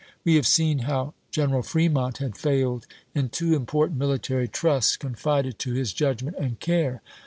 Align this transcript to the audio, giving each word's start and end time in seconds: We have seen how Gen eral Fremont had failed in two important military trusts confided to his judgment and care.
We 0.23 0.33
have 0.33 0.47
seen 0.47 0.79
how 0.79 1.13
Gen 1.29 1.49
eral 1.51 1.63
Fremont 1.63 2.17
had 2.17 2.35
failed 2.35 2.87
in 3.13 3.29
two 3.29 3.55
important 3.55 3.99
military 3.99 4.47
trusts 4.47 4.97
confided 4.97 5.59
to 5.59 5.73
his 5.73 5.93
judgment 5.93 6.37
and 6.39 6.59
care. 6.59 7.03